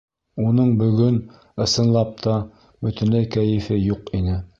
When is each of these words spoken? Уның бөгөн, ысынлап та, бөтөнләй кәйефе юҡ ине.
Уның 0.43 0.69
бөгөн, 0.77 1.19
ысынлап 1.65 2.15
та, 2.27 2.39
бөтөнләй 2.87 3.29
кәйефе 3.37 3.79
юҡ 3.83 4.11
ине. 4.21 4.39